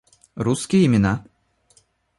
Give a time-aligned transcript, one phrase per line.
[0.35, 1.23] Русские имена